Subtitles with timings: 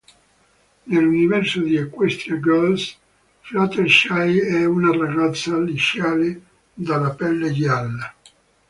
[0.85, 2.97] Nel universo di "Equestria Girls",
[3.41, 6.41] Fluttershy è una ragazza liceale
[6.73, 8.11] dalla pelle gialla.